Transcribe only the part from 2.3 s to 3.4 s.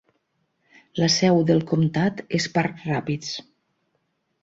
és Park Rapids.